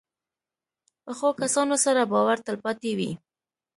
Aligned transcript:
پخو 1.03 1.29
کسانو 1.41 1.75
سره 1.85 2.03
باور 2.11 2.37
تل 2.45 2.55
پاتې 2.63 2.91
وي 2.97 3.11